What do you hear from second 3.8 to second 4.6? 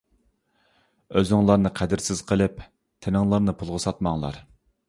ساتماڭلار.